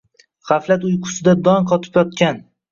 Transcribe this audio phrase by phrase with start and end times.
[0.51, 2.45] G’aflat uyqusida dong qotib yotgan